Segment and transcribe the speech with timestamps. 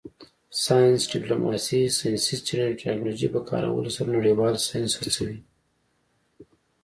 [0.65, 5.37] ساینس ډیپلوماسي د ساینسي څیړنې او ټیکنالوژۍ په کارولو سره نړیوال ساینس هڅوي